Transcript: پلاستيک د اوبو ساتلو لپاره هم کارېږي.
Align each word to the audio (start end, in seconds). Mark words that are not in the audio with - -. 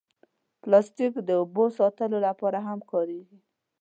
پلاستيک 0.61 1.13
د 1.27 1.29
اوبو 1.39 1.63
ساتلو 1.77 2.17
لپاره 2.27 2.59
هم 2.67 2.79
کارېږي. 2.91 3.37